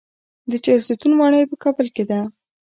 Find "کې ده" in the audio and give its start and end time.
1.95-2.19